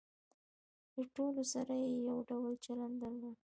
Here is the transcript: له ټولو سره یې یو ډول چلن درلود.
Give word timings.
له 0.93 1.03
ټولو 1.15 1.41
سره 1.53 1.73
یې 1.81 1.89
یو 2.07 2.17
ډول 2.29 2.53
چلن 2.65 2.91
درلود. 3.01 3.37